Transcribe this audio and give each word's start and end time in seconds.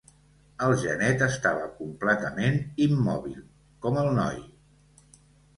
El 0.67 0.71
genet 0.83 1.19
estava 1.25 1.67
completament 1.81 2.57
immòbil, 2.87 3.39
com 3.85 4.01
el 4.07 4.11
noi. 4.21 4.41